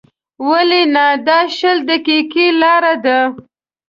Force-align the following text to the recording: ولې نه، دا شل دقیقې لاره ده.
ولې 0.49 0.83
نه، 0.93 1.05
دا 1.27 1.39
شل 1.57 1.77
دقیقې 1.89 2.47
لاره 2.61 2.93
ده. 3.05 3.19